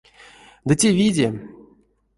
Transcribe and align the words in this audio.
Ды 0.67 0.73
те 0.81 0.89
виде. 0.97 1.27